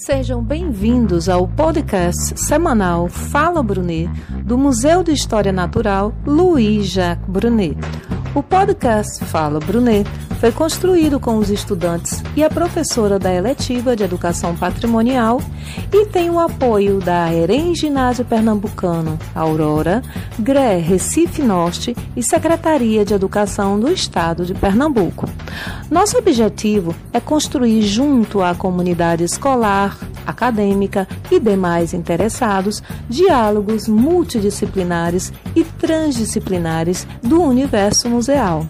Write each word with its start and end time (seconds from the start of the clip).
Sejam 0.00 0.42
bem-vindos 0.42 1.28
ao 1.28 1.46
podcast 1.46 2.40
semanal 2.40 3.06
Fala 3.06 3.62
Brunet, 3.62 4.08
do 4.46 4.56
Museu 4.56 5.02
de 5.02 5.12
História 5.12 5.52
Natural 5.52 6.10
Louis 6.24 6.86
Jacques 6.86 7.28
Brunet. 7.28 7.76
O 8.34 8.42
podcast 8.42 9.22
Fala 9.26 9.60
Brunet 9.60 10.08
foi 10.40 10.50
construído 10.50 11.20
com 11.20 11.36
os 11.36 11.50
estudantes 11.50 12.24
e 12.34 12.42
a 12.42 12.48
professora 12.48 13.18
da 13.18 13.32
eletiva 13.32 13.94
de 13.94 14.02
Educação 14.02 14.56
Patrimonial 14.56 15.38
e 15.92 16.06
tem 16.06 16.30
o 16.30 16.40
apoio 16.40 16.98
da 16.98 17.30
EREM 17.30 17.74
Ginásio 17.74 18.24
Pernambucano, 18.24 19.18
Aurora, 19.34 20.02
GRE 20.38 20.80
Recife 20.80 21.42
Norte 21.42 21.94
e 22.16 22.22
Secretaria 22.22 23.04
de 23.04 23.12
Educação 23.12 23.78
do 23.78 23.92
Estado 23.92 24.46
de 24.46 24.54
Pernambuco. 24.54 25.28
Nosso 25.90 26.16
objetivo 26.16 26.94
é 27.12 27.20
construir 27.20 27.82
junto 27.82 28.40
à 28.40 28.54
comunidade 28.54 29.22
escolar, 29.22 29.98
acadêmica 30.26 31.06
e 31.30 31.38
demais 31.38 31.92
interessados 31.92 32.82
diálogos 33.10 33.86
multidisciplinares 33.86 35.34
e 35.54 35.64
transdisciplinares 35.64 37.06
do 37.22 37.42
universo 37.42 38.08
museal. 38.08 38.66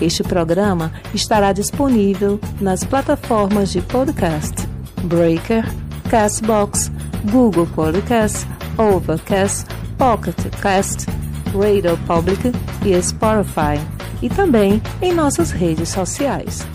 Este 0.00 0.22
programa 0.22 0.92
estará 1.14 1.52
disponível 1.52 2.40
nas 2.60 2.84
plataformas 2.84 3.70
de 3.70 3.80
podcast 3.82 4.54
Breaker, 5.04 5.64
Castbox, 6.10 6.90
Google 7.30 7.66
Podcast, 7.66 8.46
Overcast, 8.78 9.66
Pocket 9.96 10.36
Cast, 10.60 11.06
Radio 11.54 11.96
Public 12.06 12.52
e 12.84 13.02
Spotify, 13.02 13.78
e 14.22 14.28
também 14.28 14.80
em 15.00 15.12
nossas 15.12 15.50
redes 15.50 15.88
sociais. 15.88 16.66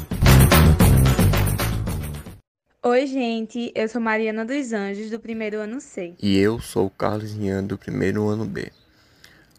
Oi, 2.84 3.08
gente, 3.08 3.72
eu 3.74 3.90
sou 3.90 4.00
Mariana 4.00 4.46
dos 4.46 4.72
Anjos, 4.72 5.10
do 5.10 5.20
primeiro 5.20 5.60
ano 5.60 5.82
C. 5.82 6.14
E 6.22 6.38
eu 6.38 6.60
sou 6.60 6.86
o 6.86 6.90
Carlos 6.92 7.36
Ian, 7.36 7.64
do 7.64 7.78
primeiro 7.78 8.28
ano 8.28 8.46
B. 8.46 8.72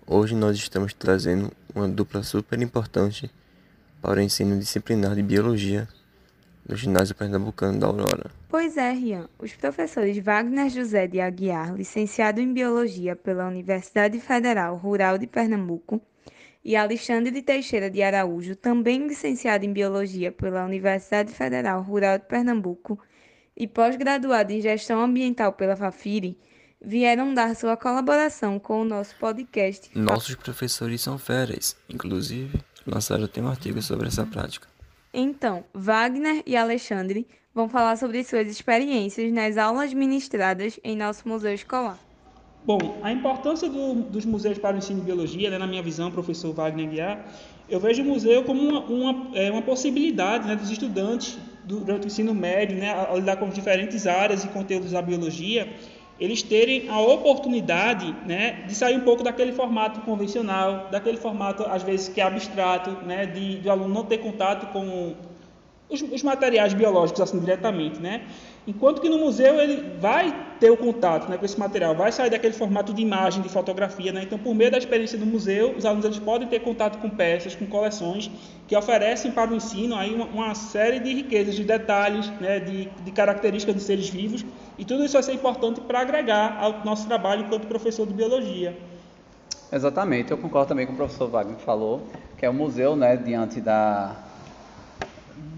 Hoje 0.08 0.36
nós 0.36 0.56
estamos 0.56 0.94
trazendo 0.94 1.50
uma 1.74 1.88
dupla 1.88 2.22
super 2.22 2.62
importante 2.62 3.28
para 4.00 4.20
o 4.20 4.22
ensino 4.22 4.56
disciplinar 4.56 5.16
de 5.16 5.22
Biologia 5.22 5.88
no 6.64 6.76
Ginásio 6.76 7.12
Pernambucano 7.12 7.80
da 7.80 7.88
Aurora. 7.88 8.30
Pois 8.48 8.76
é, 8.76 8.92
Rian. 8.92 9.28
Os 9.36 9.52
professores 9.54 10.16
Wagner 10.18 10.70
José 10.70 11.08
de 11.08 11.20
Aguiar, 11.20 11.74
licenciado 11.74 12.40
em 12.40 12.52
Biologia 12.52 13.16
pela 13.16 13.48
Universidade 13.48 14.20
Federal 14.20 14.76
Rural 14.76 15.18
de 15.18 15.26
Pernambuco, 15.26 16.00
e 16.64 16.76
Alexandre 16.76 17.32
de 17.32 17.42
Teixeira 17.42 17.90
de 17.90 18.00
Araújo, 18.00 18.54
também 18.54 19.08
licenciado 19.08 19.64
em 19.64 19.72
Biologia 19.72 20.30
pela 20.30 20.64
Universidade 20.64 21.32
Federal 21.32 21.82
Rural 21.82 22.18
de 22.18 22.26
Pernambuco 22.26 22.96
e 23.56 23.66
pós-graduado 23.66 24.52
em 24.52 24.60
Gestão 24.60 25.00
Ambiental 25.00 25.52
pela 25.52 25.74
Fafiri, 25.74 26.38
vieram 26.84 27.34
dar 27.34 27.54
sua 27.56 27.76
colaboração 27.76 28.58
com 28.58 28.82
o 28.82 28.84
nosso 28.84 29.14
podcast. 29.16 29.90
Nossos 29.94 30.34
professores 30.34 31.00
são 31.00 31.18
férias, 31.18 31.76
inclusive 31.88 32.60
lançaram 32.86 33.24
até 33.24 33.42
um 33.42 33.48
artigo 33.48 33.82
sobre 33.82 34.08
essa 34.08 34.24
prática. 34.24 34.68
Então, 35.12 35.64
Wagner 35.74 36.42
e 36.46 36.56
Alexandre 36.56 37.26
vão 37.54 37.68
falar 37.68 37.96
sobre 37.96 38.22
suas 38.22 38.48
experiências 38.48 39.32
nas 39.32 39.56
aulas 39.56 39.92
ministradas 39.94 40.78
em 40.84 40.96
nosso 40.96 41.26
museu 41.26 41.54
escolar. 41.54 41.98
Bom, 42.66 42.98
a 43.02 43.12
importância 43.12 43.68
do, 43.68 43.94
dos 43.94 44.24
museus 44.24 44.58
para 44.58 44.74
o 44.74 44.78
ensino 44.78 44.98
de 45.00 45.06
biologia, 45.06 45.48
né, 45.50 45.56
na 45.56 45.66
minha 45.66 45.82
visão, 45.82 46.10
professor 46.10 46.52
Wagner 46.52 46.88
Guiar, 46.88 47.24
eu 47.68 47.80
vejo 47.80 48.02
o 48.02 48.04
museu 48.04 48.42
como 48.44 48.60
uma, 48.60 48.80
uma, 48.80 49.36
é, 49.36 49.50
uma 49.50 49.62
possibilidade 49.62 50.46
né, 50.46 50.56
dos 50.56 50.68
estudantes 50.70 51.38
durante 51.64 52.04
o 52.04 52.08
ensino 52.08 52.34
médio, 52.34 52.76
né, 52.76 52.92
a 52.92 53.14
lidar 53.14 53.36
com 53.36 53.48
diferentes 53.48 54.06
áreas 54.06 54.44
e 54.44 54.48
conteúdos 54.48 54.90
da 54.90 55.00
biologia, 55.00 55.72
eles 56.18 56.42
terem 56.42 56.88
a 56.88 56.98
oportunidade 57.00 58.14
né, 58.26 58.64
de 58.66 58.74
sair 58.74 58.96
um 58.96 59.00
pouco 59.00 59.22
daquele 59.22 59.52
formato 59.52 60.00
convencional, 60.00 60.88
daquele 60.90 61.18
formato, 61.18 61.62
às 61.64 61.82
vezes, 61.82 62.08
que 62.08 62.20
é 62.20 62.24
abstrato, 62.24 62.90
né, 63.04 63.26
de, 63.26 63.60
de 63.60 63.68
aluno 63.68 63.92
não 63.92 64.04
ter 64.04 64.18
contato 64.18 64.72
com 64.72 65.14
os, 65.88 66.00
os, 66.02 66.22
materiais 66.22 66.72
biológicos 66.72 67.20
assim 67.20 67.38
diretamente, 67.38 68.00
né? 68.00 68.22
Enquanto 68.66 69.00
que 69.00 69.08
no 69.08 69.18
museu 69.18 69.60
ele 69.60 69.96
vai 70.00 70.34
ter 70.58 70.70
o 70.70 70.76
contato 70.76 71.28
né, 71.28 71.38
com 71.38 71.44
esse 71.44 71.58
material, 71.58 71.94
vai 71.94 72.10
sair 72.10 72.30
daquele 72.30 72.52
formato 72.52 72.92
de 72.92 73.00
imagem, 73.00 73.40
de 73.40 73.48
fotografia, 73.48 74.12
né? 74.12 74.22
Então, 74.24 74.38
por 74.38 74.54
meio 74.54 74.72
da 74.72 74.78
experiência 74.78 75.16
do 75.16 75.24
museu, 75.24 75.74
os 75.76 75.84
alunos 75.84 76.04
eles 76.04 76.18
podem 76.18 76.48
ter 76.48 76.60
contato 76.60 76.98
com 76.98 77.08
peças, 77.08 77.54
com 77.54 77.64
coleções 77.66 78.28
que 78.66 78.76
oferecem 78.76 79.30
para 79.30 79.52
o 79.52 79.54
ensino 79.54 79.94
aí 79.94 80.12
uma, 80.12 80.24
uma 80.26 80.54
série 80.56 80.98
de 80.98 81.14
riquezas, 81.14 81.54
de 81.54 81.62
detalhes, 81.62 82.28
né, 82.40 82.58
de, 82.58 82.86
de 82.86 83.10
características 83.12 83.76
de 83.76 83.82
seres 83.82 84.08
vivos, 84.08 84.44
e 84.76 84.84
tudo 84.84 85.04
isso 85.04 85.12
vai 85.12 85.22
ser 85.22 85.34
importante 85.34 85.80
para 85.80 86.00
agregar 86.00 86.58
ao 86.60 86.84
nosso 86.84 87.06
trabalho 87.06 87.44
enquanto 87.44 87.68
professor 87.68 88.04
de 88.04 88.14
biologia. 88.14 88.76
Exatamente, 89.72 90.32
eu 90.32 90.38
concordo 90.38 90.68
também 90.68 90.86
com 90.86 90.92
o 90.92 90.96
professor 90.96 91.28
Wagner 91.28 91.58
falou, 91.58 92.02
que 92.36 92.44
é 92.44 92.50
o 92.50 92.54
museu, 92.54 92.96
né, 92.96 93.16
diante 93.16 93.60
da 93.60 94.25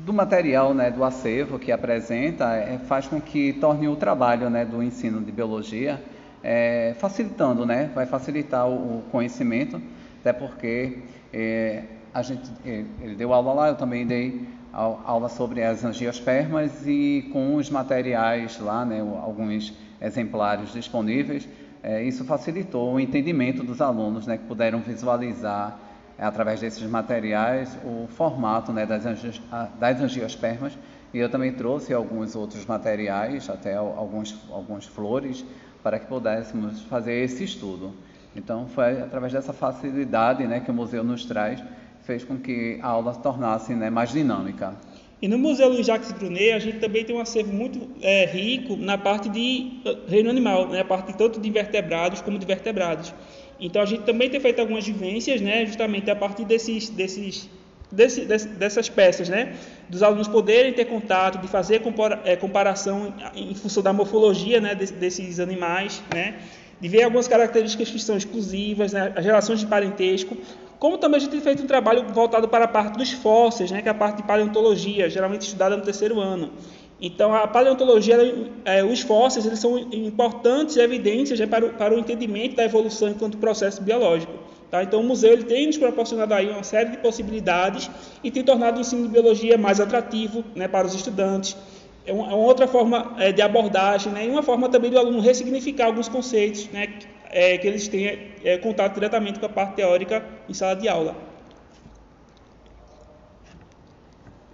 do 0.04 0.12
material, 0.12 0.72
né, 0.72 0.90
do 0.90 1.04
acervo 1.04 1.58
que 1.58 1.70
apresenta, 1.70 2.54
é, 2.54 2.78
faz 2.78 3.06
com 3.06 3.20
que 3.20 3.52
torne 3.54 3.88
o 3.88 3.96
trabalho, 3.96 4.48
né, 4.48 4.64
do 4.64 4.82
ensino 4.82 5.20
de 5.20 5.30
biologia 5.30 6.02
é, 6.42 6.94
facilitando, 6.98 7.66
né, 7.66 7.90
vai 7.94 8.06
facilitar 8.06 8.66
o, 8.68 8.98
o 8.98 9.02
conhecimento, 9.10 9.80
até 10.20 10.32
porque 10.32 10.98
é, 11.32 11.82
a 12.12 12.22
gente, 12.22 12.50
é, 12.64 12.84
ele 13.00 13.14
deu 13.14 13.32
aula 13.32 13.52
lá, 13.52 13.68
eu 13.68 13.74
também 13.74 14.06
dei 14.06 14.46
aula 14.72 15.28
sobre 15.28 15.62
as 15.62 15.84
angiospermas 15.84 16.86
e 16.86 17.28
com 17.32 17.56
os 17.56 17.68
materiais 17.68 18.58
lá, 18.60 18.84
né, 18.84 19.00
alguns 19.00 19.74
exemplares 20.00 20.72
disponíveis, 20.72 21.48
é, 21.82 22.02
isso 22.02 22.24
facilitou 22.24 22.94
o 22.94 23.00
entendimento 23.00 23.62
dos 23.62 23.80
alunos, 23.80 24.26
né, 24.26 24.36
que 24.36 24.44
puderam 24.44 24.80
visualizar 24.80 25.78
através 26.18 26.60
desses 26.60 26.82
materiais 26.88 27.78
o 27.84 28.08
formato 28.08 28.72
né, 28.72 28.84
das, 28.84 29.06
angios, 29.06 29.40
das 29.78 30.00
angiospermas 30.00 30.76
e 31.12 31.18
eu 31.18 31.28
também 31.28 31.52
trouxe 31.52 31.94
alguns 31.94 32.36
outros 32.36 32.66
materiais, 32.66 33.48
até 33.48 33.74
alguns, 33.74 34.36
alguns 34.50 34.86
flores, 34.86 35.44
para 35.82 35.98
que 35.98 36.06
pudéssemos 36.06 36.82
fazer 36.82 37.14
esse 37.24 37.44
estudo. 37.44 37.94
Então, 38.36 38.66
foi 38.68 39.00
através 39.00 39.32
dessa 39.32 39.52
facilidade 39.52 40.46
né, 40.46 40.60
que 40.60 40.70
o 40.70 40.74
museu 40.74 41.02
nos 41.02 41.24
traz, 41.24 41.62
fez 42.02 42.24
com 42.24 42.36
que 42.36 42.78
a 42.82 42.88
aula 42.88 43.14
se 43.14 43.22
tornasse 43.22 43.74
né, 43.74 43.88
mais 43.88 44.10
dinâmica. 44.10 44.74
E 45.20 45.26
no 45.26 45.36
Museu 45.36 45.68
Luiz 45.68 45.86
Jacques 45.86 46.12
Brunet, 46.12 46.52
a 46.52 46.58
gente 46.58 46.78
também 46.78 47.04
tem 47.04 47.16
um 47.16 47.20
acervo 47.20 47.52
muito 47.52 47.90
é, 48.00 48.24
rico 48.26 48.76
na 48.76 48.96
parte 48.96 49.28
de 49.28 49.80
eh, 49.84 49.98
reino 50.06 50.30
animal, 50.30 50.68
né, 50.68 50.80
a 50.80 50.84
parte 50.84 51.12
tanto 51.16 51.40
de 51.40 51.48
invertebrados 51.48 52.20
como 52.20 52.38
de 52.38 52.46
vertebrados. 52.46 53.12
Então 53.60 53.82
a 53.82 53.86
gente 53.86 54.02
também 54.02 54.30
tem 54.30 54.40
feito 54.40 54.60
algumas 54.60 54.86
vivências, 54.86 55.40
né, 55.40 55.66
justamente 55.66 56.10
a 56.10 56.16
partir 56.16 56.44
desses, 56.44 56.88
desses, 56.88 57.48
desse, 57.90 58.24
dessas 58.24 58.88
peças, 58.88 59.28
né, 59.28 59.54
dos 59.88 60.02
alunos 60.02 60.28
poderem 60.28 60.72
ter 60.72 60.84
contato, 60.84 61.38
de 61.38 61.48
fazer 61.48 61.82
é, 62.24 62.36
comparação 62.36 63.14
em 63.34 63.54
função 63.54 63.82
da 63.82 63.92
morfologia, 63.92 64.60
né, 64.60 64.74
desses 64.74 65.40
animais, 65.40 66.02
né, 66.14 66.36
de 66.80 66.88
ver 66.88 67.02
algumas 67.02 67.26
características 67.26 67.90
que 67.90 67.98
são 67.98 68.16
exclusivas, 68.16 68.92
né, 68.92 69.12
as 69.16 69.24
relações 69.24 69.58
de 69.58 69.66
parentesco, 69.66 70.36
como 70.78 70.96
também 70.96 71.16
a 71.16 71.20
gente 71.20 71.32
tem 71.32 71.40
feito 71.40 71.64
um 71.64 71.66
trabalho 71.66 72.06
voltado 72.12 72.46
para 72.46 72.66
a 72.66 72.68
parte 72.68 72.96
dos 72.96 73.10
fósseis, 73.10 73.72
né, 73.72 73.82
que 73.82 73.88
é 73.88 73.90
a 73.90 73.94
parte 73.94 74.18
de 74.18 74.22
paleontologia, 74.22 75.10
geralmente 75.10 75.42
estudada 75.42 75.76
no 75.76 75.82
terceiro 75.82 76.20
ano. 76.20 76.52
Então, 77.00 77.32
a 77.32 77.46
paleontologia, 77.46 78.16
é, 78.64 78.82
os 78.82 79.00
fósseis, 79.00 79.46
eles 79.46 79.60
são 79.60 79.78
importantes 79.78 80.76
evidências 80.76 81.38
né, 81.38 81.46
para, 81.46 81.66
o, 81.66 81.70
para 81.70 81.94
o 81.94 81.98
entendimento 81.98 82.56
da 82.56 82.64
evolução 82.64 83.08
enquanto 83.08 83.38
processo 83.38 83.80
biológico. 83.82 84.32
Tá? 84.68 84.82
Então, 84.82 85.00
o 85.00 85.04
museu 85.04 85.32
ele 85.32 85.44
tem 85.44 85.66
nos 85.66 85.78
proporcionado 85.78 86.34
aí 86.34 86.50
uma 86.50 86.64
série 86.64 86.90
de 86.90 86.98
possibilidades 86.98 87.88
e 88.22 88.30
tem 88.30 88.42
tornado 88.42 88.78
o 88.78 88.80
ensino 88.80 89.02
de 89.02 89.08
biologia 89.08 89.56
mais 89.56 89.80
atrativo 89.80 90.44
né, 90.56 90.66
para 90.66 90.86
os 90.86 90.94
estudantes. 90.94 91.56
É 92.04 92.12
uma, 92.12 92.24
é 92.24 92.34
uma 92.34 92.44
outra 92.44 92.66
forma 92.66 93.14
é, 93.18 93.30
de 93.30 93.42
abordagem 93.42 94.12
né, 94.12 94.26
e 94.26 94.28
uma 94.28 94.42
forma 94.42 94.68
também 94.68 94.90
do 94.90 94.98
aluno 94.98 95.20
ressignificar 95.20 95.86
alguns 95.86 96.08
conceitos 96.08 96.68
né, 96.70 96.88
que, 96.88 97.06
é, 97.30 97.58
que 97.58 97.66
eles 97.66 97.86
têm 97.86 98.32
é, 98.42 98.58
contato 98.58 98.94
diretamente 98.94 99.38
com 99.38 99.46
a 99.46 99.48
parte 99.48 99.74
teórica 99.74 100.24
em 100.48 100.52
sala 100.52 100.74
de 100.74 100.88
aula. 100.88 101.27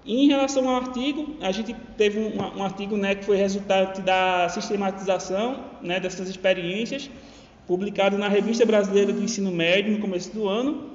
Em 0.07 0.29
relação 0.29 0.69
ao 0.69 0.77
artigo, 0.77 1.35
a 1.41 1.51
gente 1.51 1.75
teve 1.97 2.19
um, 2.19 2.59
um 2.59 2.63
artigo 2.63 2.95
né, 2.97 3.15
que 3.15 3.25
foi 3.25 3.39
resultado 3.39 4.03
da 4.03 4.49
sistematização 4.51 5.65
né, 5.81 5.99
dessas 5.99 6.29
experiências, 6.29 7.11
publicado 7.67 8.19
na 8.19 8.29
Revista 8.29 8.67
Brasileira 8.67 9.13
do 9.13 9.23
Ensino 9.23 9.51
Médio 9.51 9.93
no 9.93 10.01
começo 10.01 10.31
do 10.35 10.47
ano. 10.47 10.91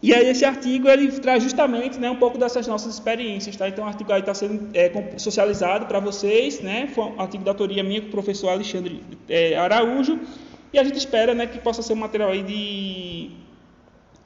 E 0.00 0.14
aí 0.14 0.28
esse 0.28 0.44
artigo 0.44 0.86
ele 0.86 1.10
traz 1.12 1.42
justamente 1.42 1.98
né, 1.98 2.08
um 2.08 2.16
pouco 2.16 2.38
dessas 2.38 2.68
nossas 2.68 2.94
experiências. 2.94 3.56
Tá? 3.56 3.68
Então 3.68 3.84
o 3.84 3.88
artigo 3.88 4.12
está 4.12 4.34
sendo 4.34 4.68
é, 4.74 4.92
socializado 5.16 5.86
para 5.86 5.98
vocês, 5.98 6.60
né? 6.60 6.86
foi 6.94 7.04
um 7.04 7.20
artigo 7.20 7.42
da 7.42 7.50
autoria 7.50 7.82
minha 7.82 8.00
com 8.00 8.08
o 8.08 8.10
professor 8.10 8.50
Alexandre 8.50 9.02
é, 9.28 9.56
Araújo, 9.56 10.20
e 10.72 10.78
a 10.78 10.84
gente 10.84 10.98
espera 10.98 11.34
né, 11.34 11.46
que 11.46 11.58
possa 11.58 11.82
ser 11.82 11.94
um 11.94 11.96
material 11.96 12.30
aí 12.30 12.42
de 12.42 13.30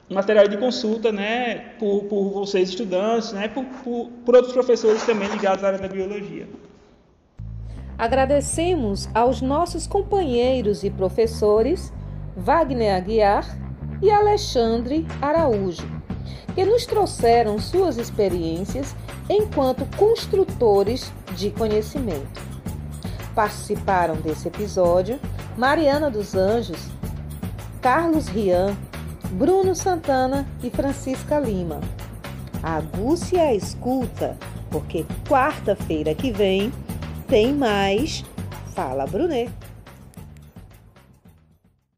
material 0.09 0.47
de 0.47 0.57
consulta, 0.57 1.11
né, 1.11 1.73
por, 1.79 2.05
por 2.05 2.31
vocês 2.31 2.69
estudantes, 2.69 3.31
né, 3.31 3.47
por, 3.47 3.63
por, 3.83 4.09
por 4.25 4.35
outros 4.35 4.53
professores 4.53 5.03
também 5.05 5.27
ligados 5.29 5.63
à 5.63 5.67
área 5.67 5.79
da 5.79 5.87
biologia. 5.87 6.47
Agradecemos 7.97 9.09
aos 9.13 9.41
nossos 9.41 9.85
companheiros 9.85 10.83
e 10.83 10.89
professores 10.89 11.93
Wagner 12.35 12.95
Aguiar 12.95 13.45
e 14.01 14.09
Alexandre 14.09 15.05
Araújo, 15.21 15.85
que 16.55 16.63
nos 16.63 16.85
trouxeram 16.85 17.59
suas 17.59 17.97
experiências 17.97 18.95
enquanto 19.29 19.85
construtores 19.97 21.11
de 21.35 21.51
conhecimento. 21.51 22.41
Participaram 23.35 24.15
desse 24.15 24.47
episódio 24.47 25.19
Mariana 25.57 26.09
dos 26.09 26.35
Anjos, 26.35 26.87
Carlos 27.81 28.27
Rian, 28.27 28.75
Bruno 29.31 29.75
Santana 29.75 30.45
e 30.63 30.69
Francisca 30.69 31.39
Lima. 31.39 31.79
Aguce 32.63 33.37
a 33.37 33.53
escuta, 33.53 34.35
porque 34.69 35.05
quarta-feira 35.27 36.15
que 36.15 36.31
vem 36.31 36.71
tem 37.27 37.53
mais 37.53 38.23
Fala 38.73 39.05
Brunet. 39.05 39.51